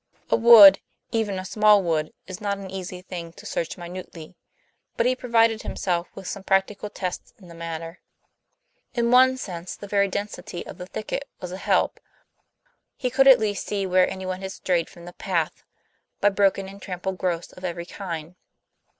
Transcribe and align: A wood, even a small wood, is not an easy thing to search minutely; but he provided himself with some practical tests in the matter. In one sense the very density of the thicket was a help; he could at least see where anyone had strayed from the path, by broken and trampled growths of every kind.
A 0.31 0.35
wood, 0.35 0.79
even 1.11 1.37
a 1.37 1.45
small 1.45 1.83
wood, 1.83 2.11
is 2.25 2.41
not 2.41 2.57
an 2.57 2.71
easy 2.71 3.03
thing 3.03 3.33
to 3.33 3.45
search 3.45 3.77
minutely; 3.77 4.35
but 4.97 5.05
he 5.05 5.15
provided 5.15 5.61
himself 5.61 6.07
with 6.15 6.25
some 6.27 6.41
practical 6.43 6.89
tests 6.89 7.35
in 7.39 7.49
the 7.49 7.53
matter. 7.53 7.99
In 8.95 9.11
one 9.11 9.37
sense 9.37 9.75
the 9.75 9.85
very 9.87 10.07
density 10.07 10.65
of 10.65 10.79
the 10.79 10.87
thicket 10.87 11.29
was 11.39 11.51
a 11.51 11.57
help; 11.57 11.99
he 12.95 13.11
could 13.11 13.27
at 13.27 13.37
least 13.37 13.67
see 13.67 13.85
where 13.85 14.09
anyone 14.09 14.41
had 14.41 14.53
strayed 14.53 14.89
from 14.89 15.05
the 15.05 15.13
path, 15.13 15.61
by 16.19 16.29
broken 16.29 16.67
and 16.67 16.81
trampled 16.81 17.19
growths 17.19 17.53
of 17.53 17.63
every 17.63 17.85
kind. 17.85 18.33